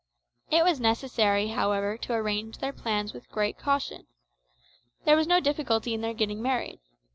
[0.49, 4.07] It was necessary, however, to arrange their plans with great caution.
[5.05, 6.79] There was no difficulty in their getting married.